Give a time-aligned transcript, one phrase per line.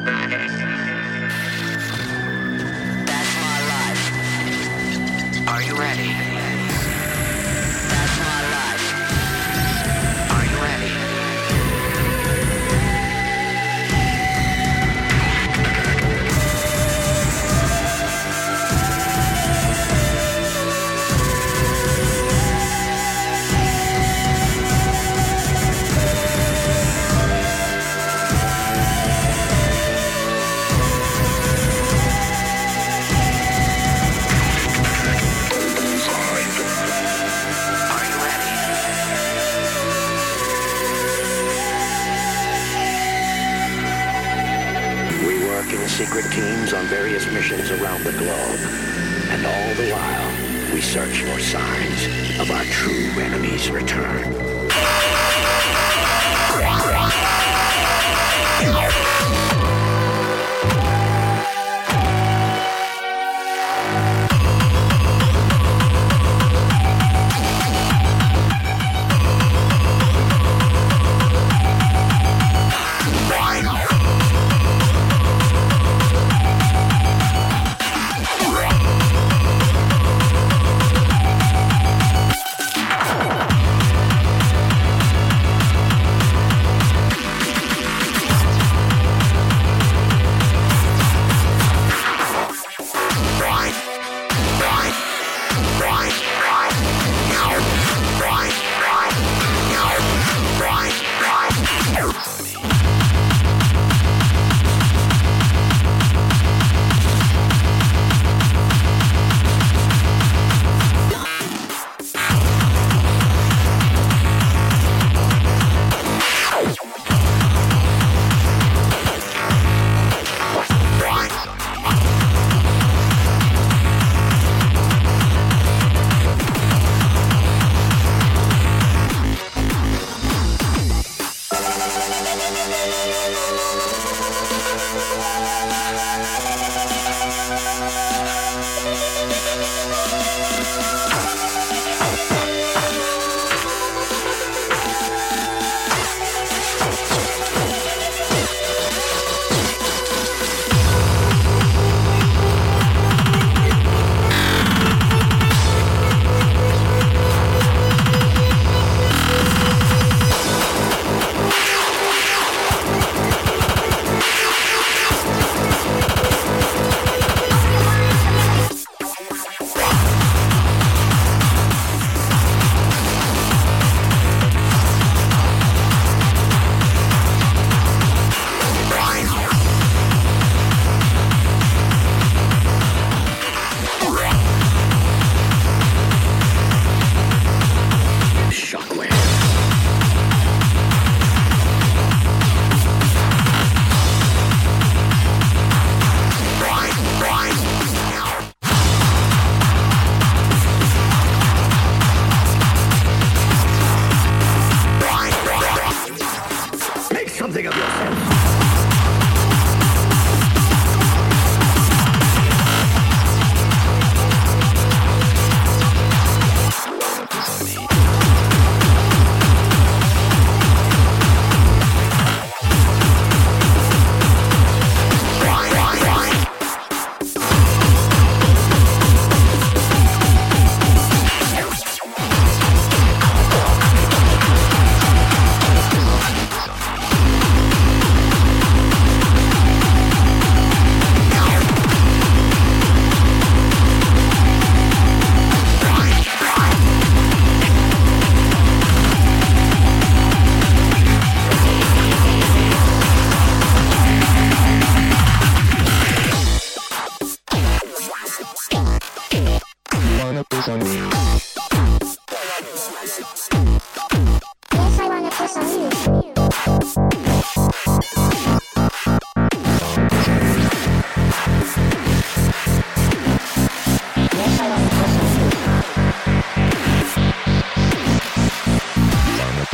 [0.00, 0.51] Bye.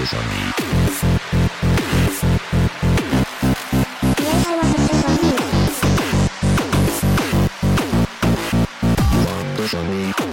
[0.08, 0.16] さ
[9.82, 10.27] み。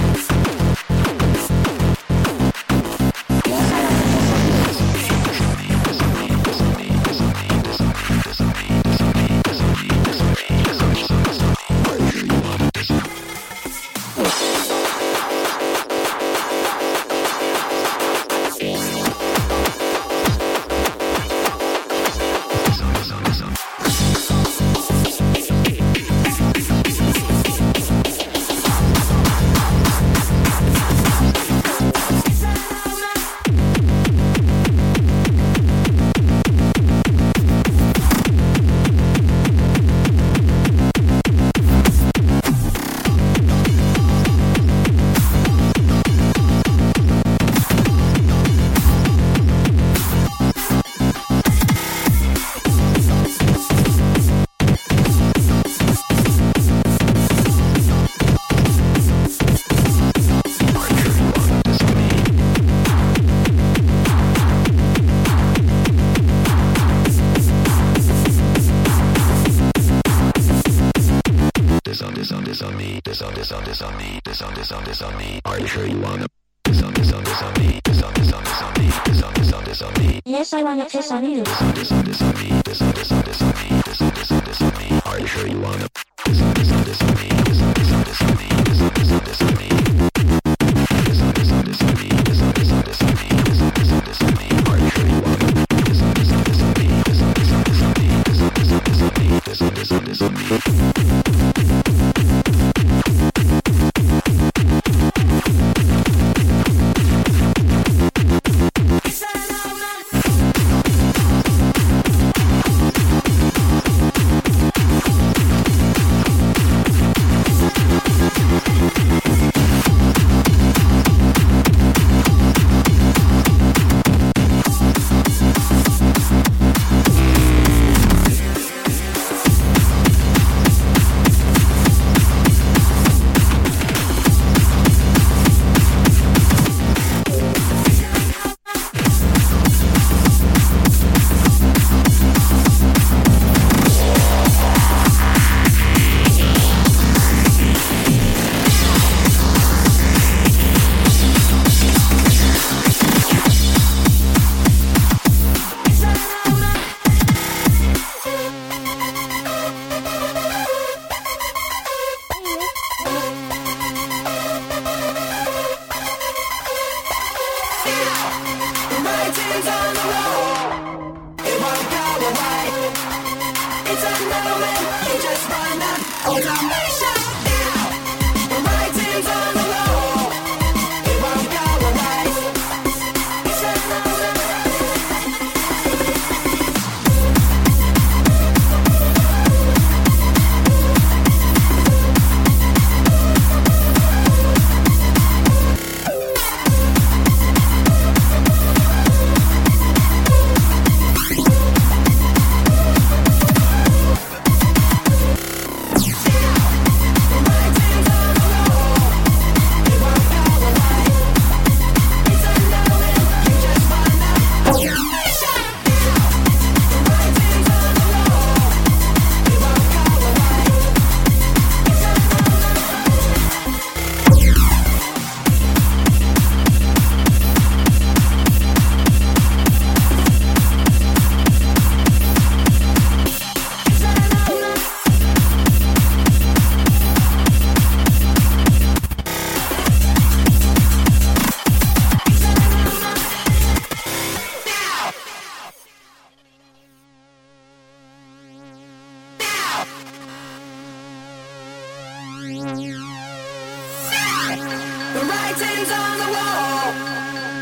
[255.58, 256.92] Paintings on the wall,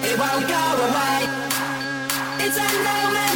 [0.02, 1.30] it won't go away.
[2.40, 3.33] It's a no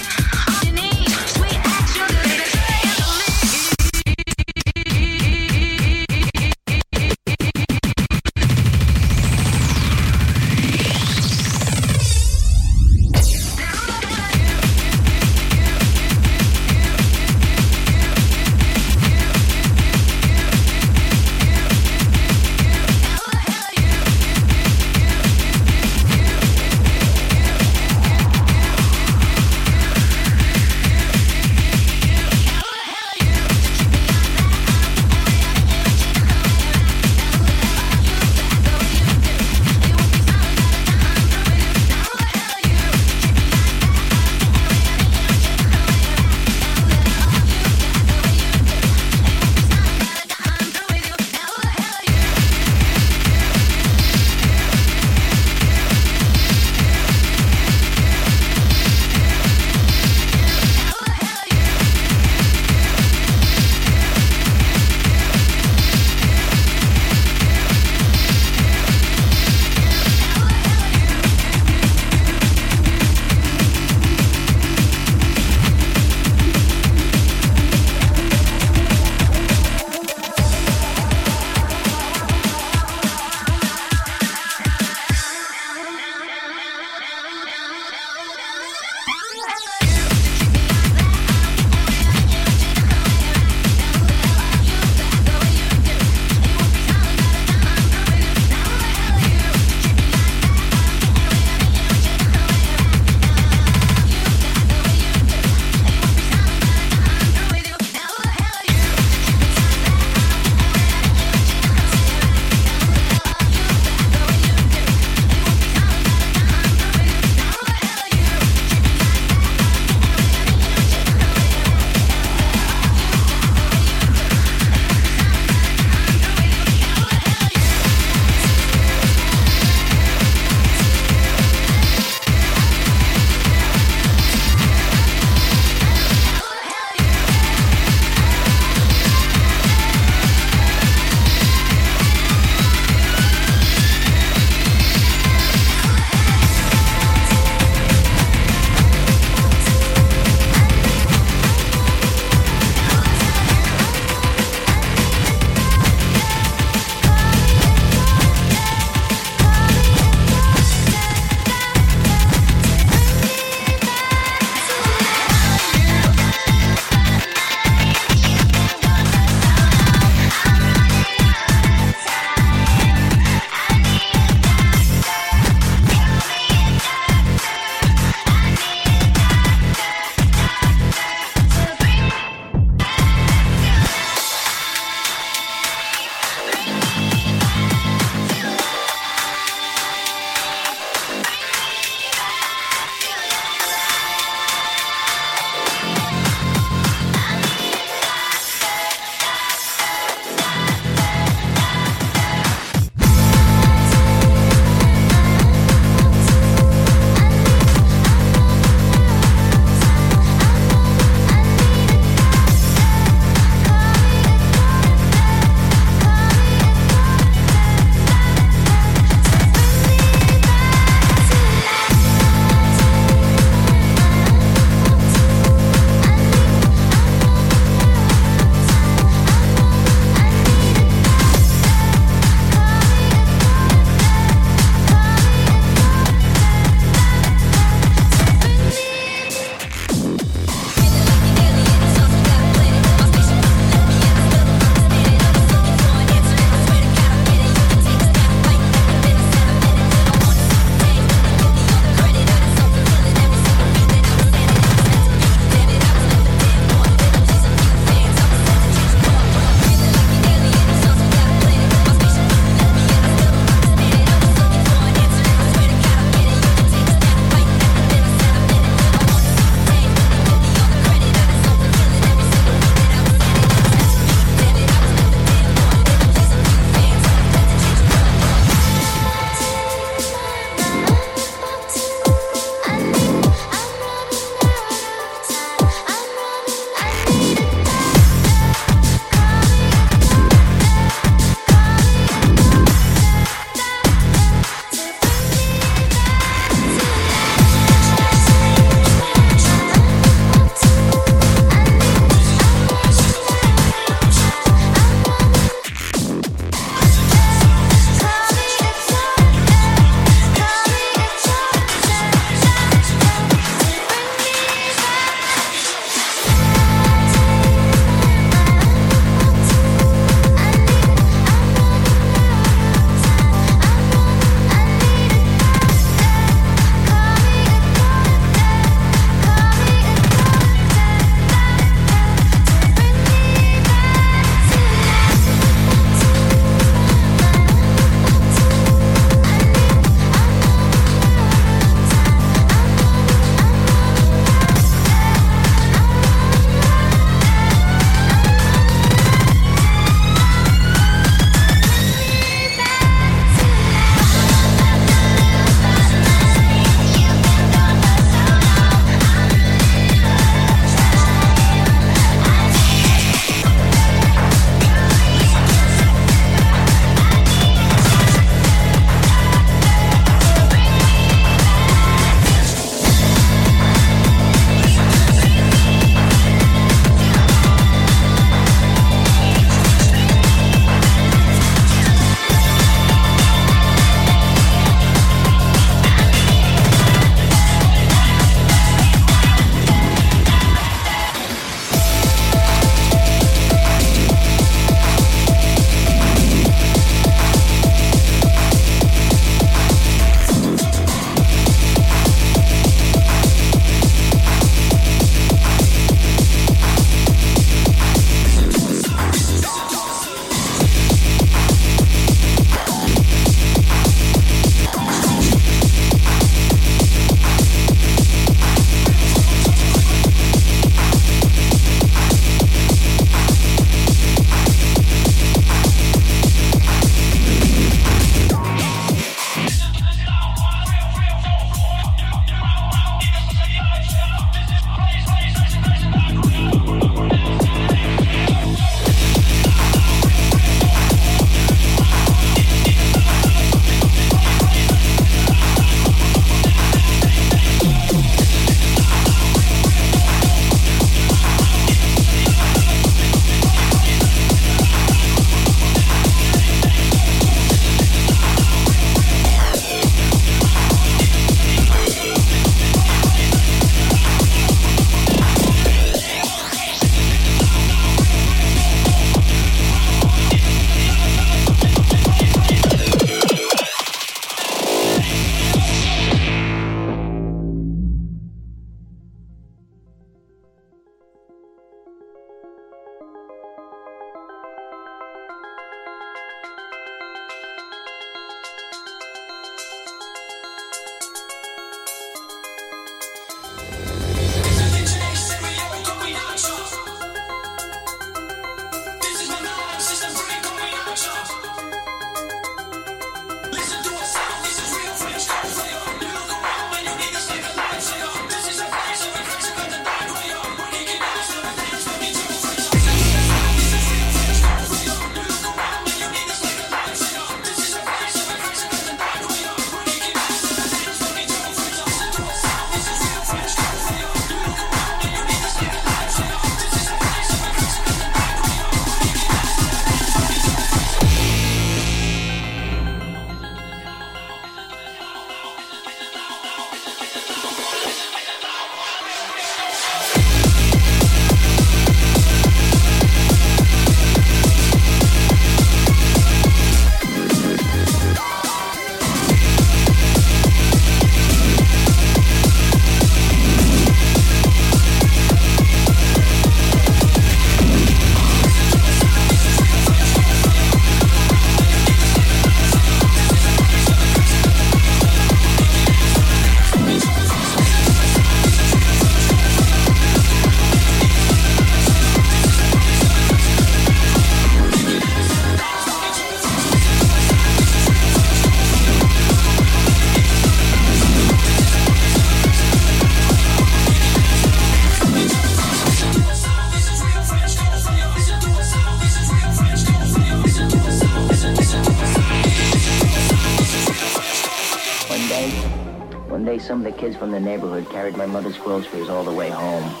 [597.85, 600.00] carried my mother's groceries all the way home.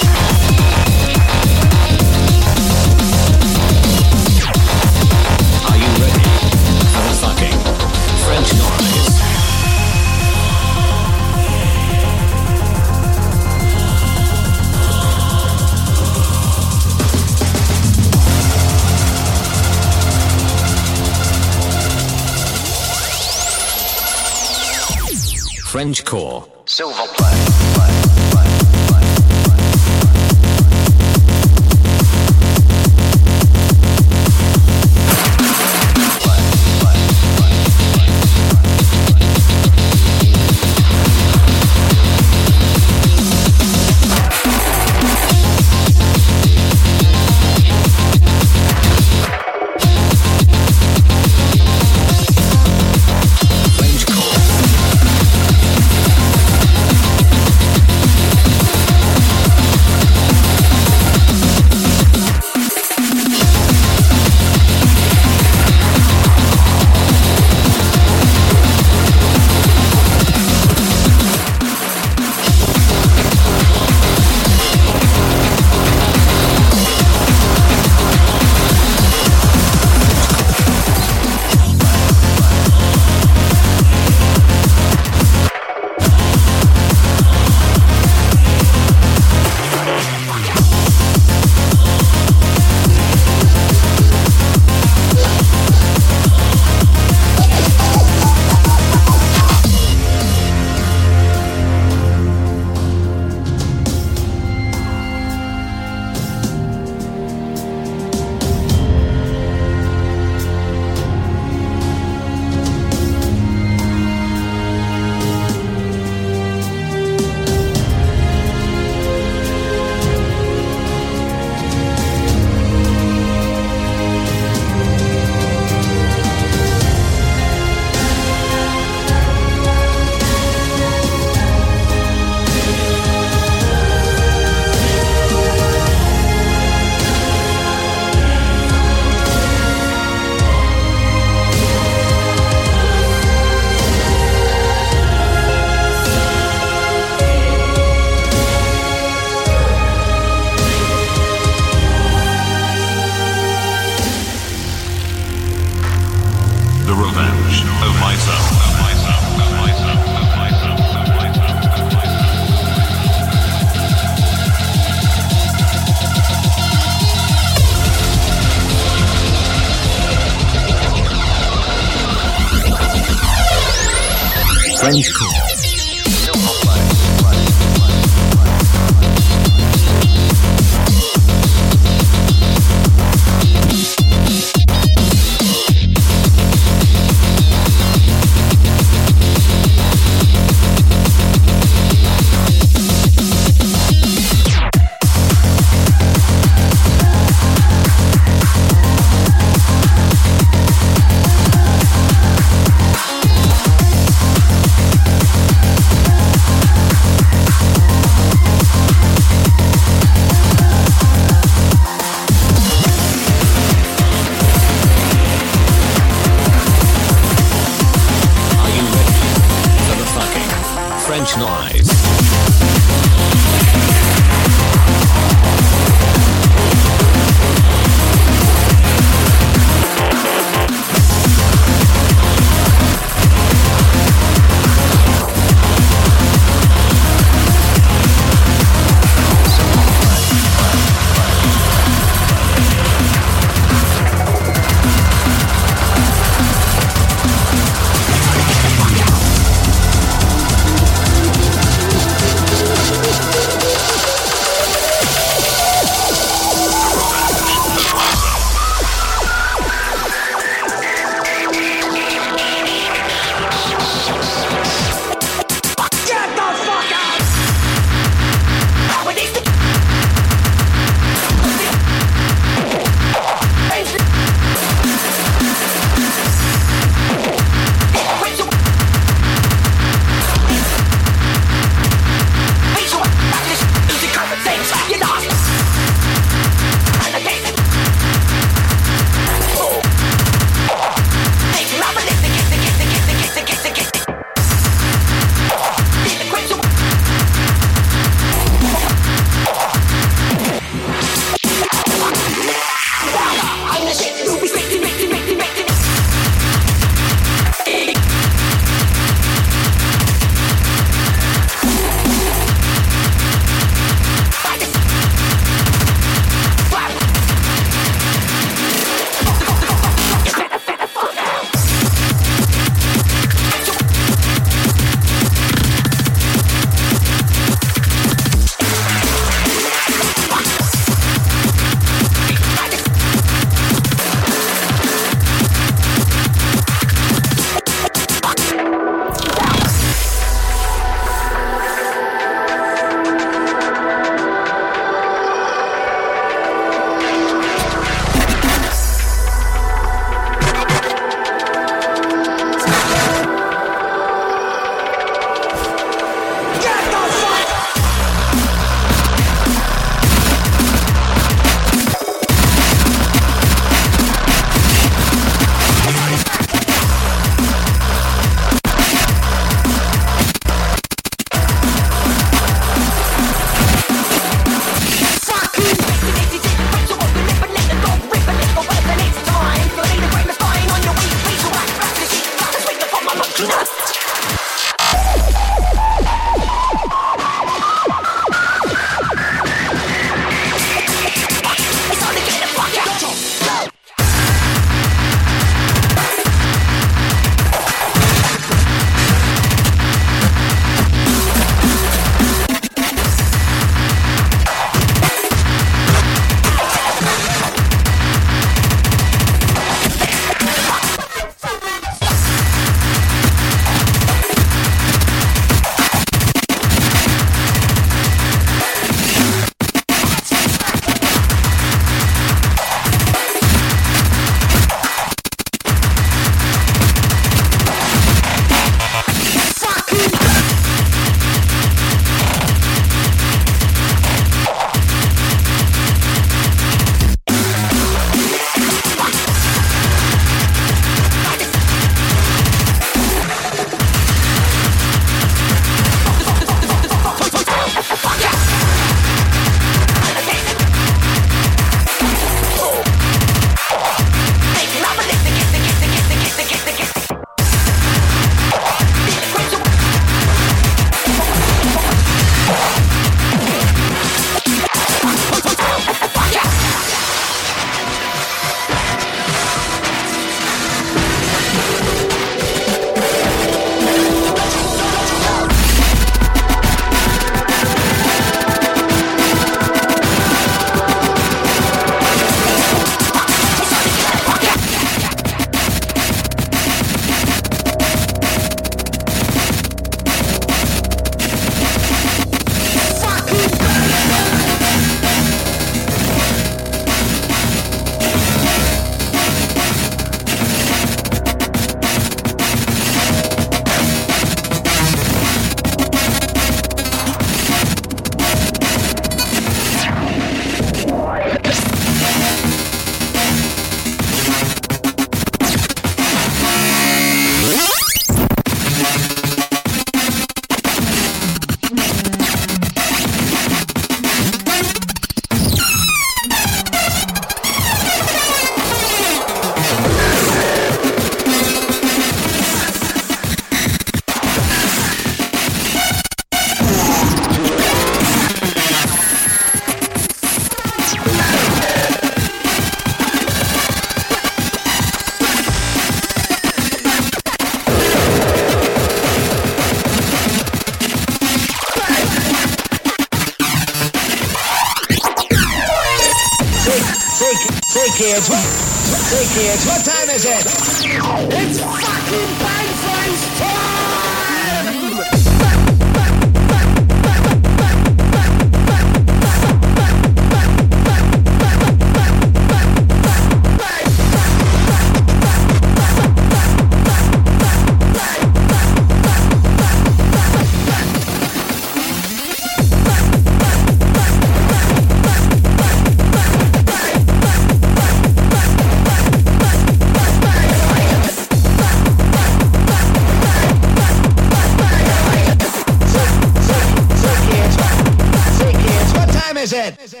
[599.40, 599.80] Is it?
[599.88, 600.00] Say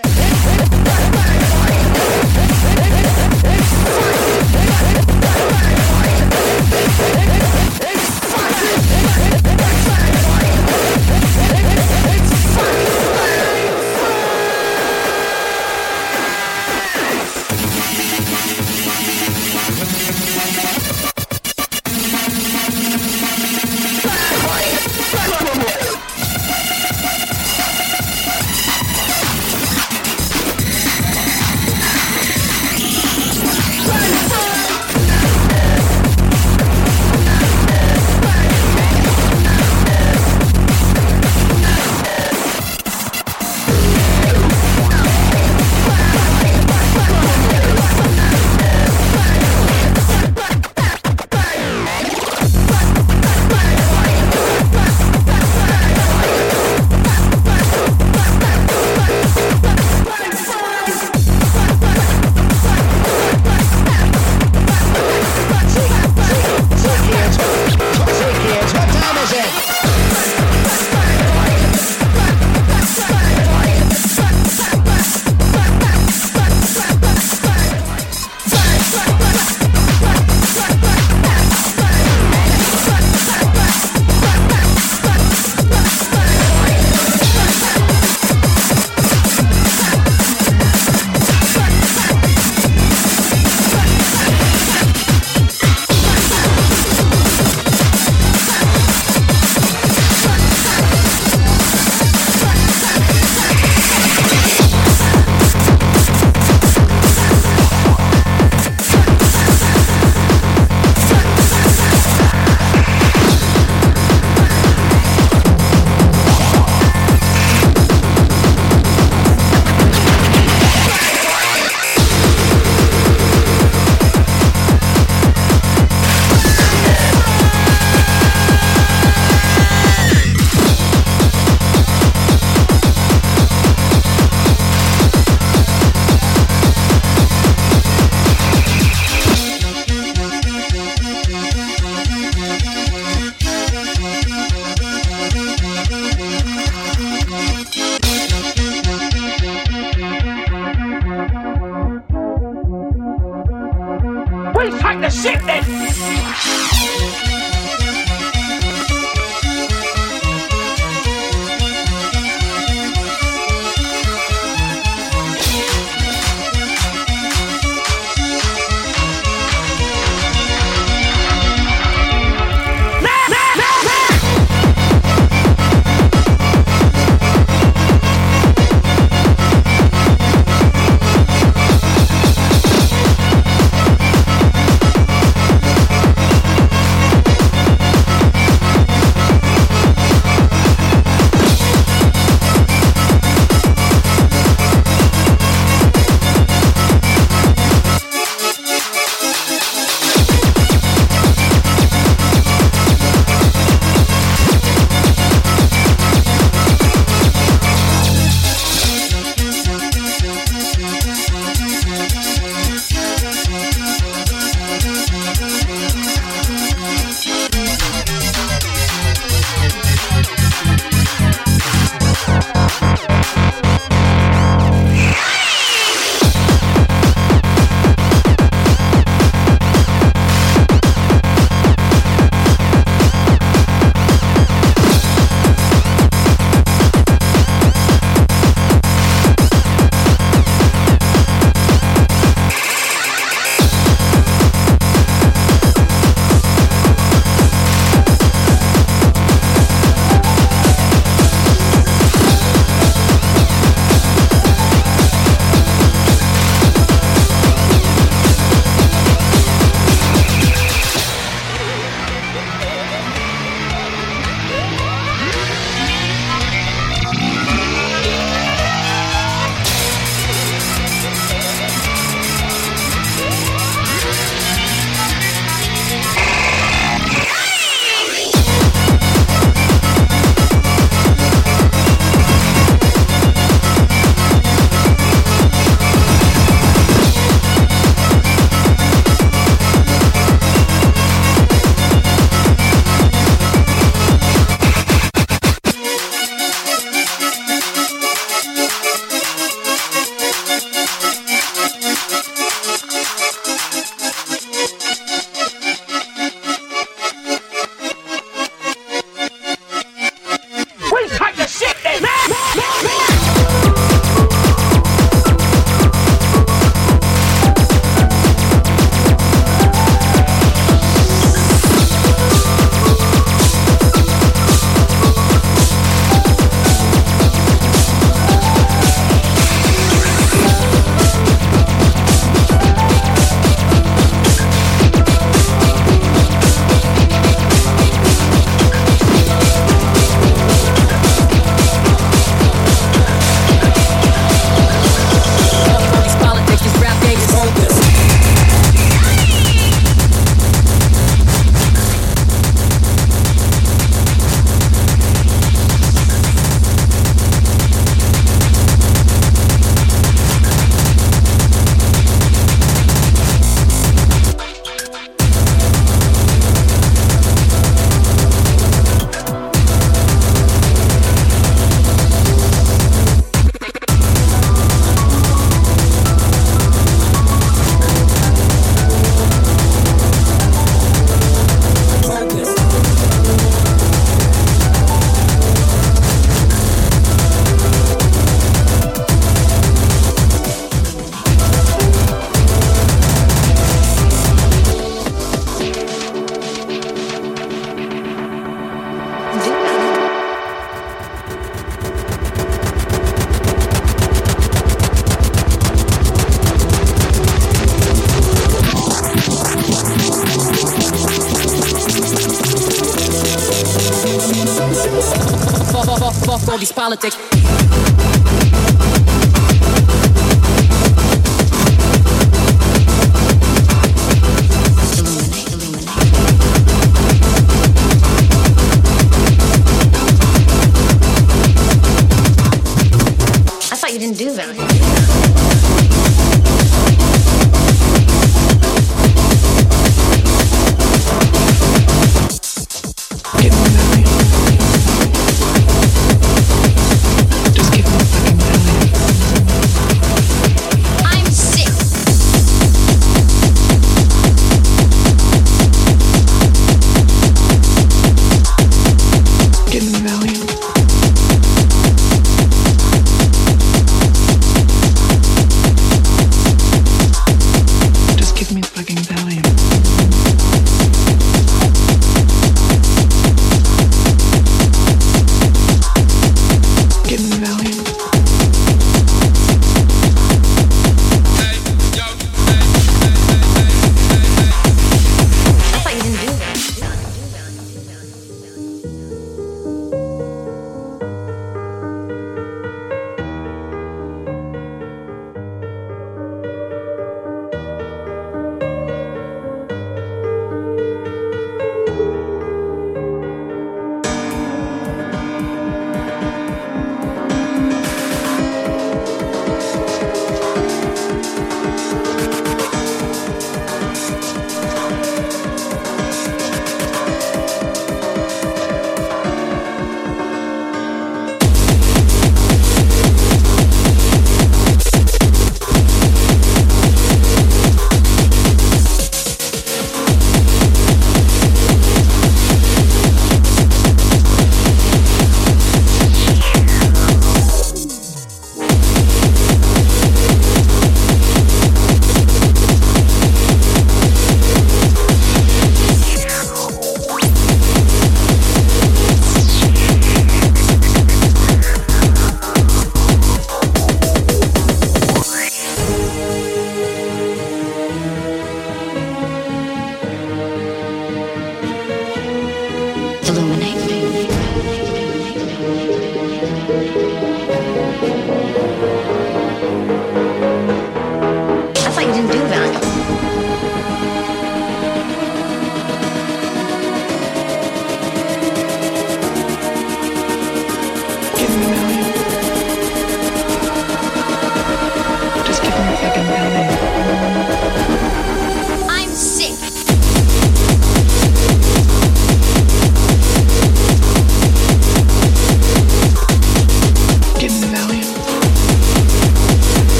[416.80, 417.39] politics.